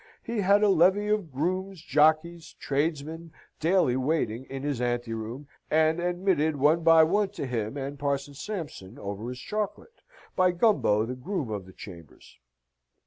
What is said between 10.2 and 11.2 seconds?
by Gumbo, the